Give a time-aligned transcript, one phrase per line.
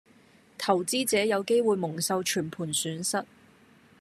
[0.57, 3.23] 投資者有機會蒙受全盤損失